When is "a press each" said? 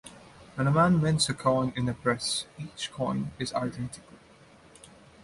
1.87-2.89